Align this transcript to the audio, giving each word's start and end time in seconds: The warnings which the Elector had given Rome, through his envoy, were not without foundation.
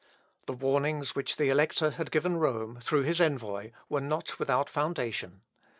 The 0.47 0.53
warnings 0.53 1.13
which 1.13 1.35
the 1.37 1.49
Elector 1.49 1.91
had 1.91 2.09
given 2.09 2.37
Rome, 2.37 2.79
through 2.81 3.03
his 3.03 3.21
envoy, 3.21 3.69
were 3.87 4.01
not 4.01 4.39
without 4.39 4.67
foundation. 4.67 5.41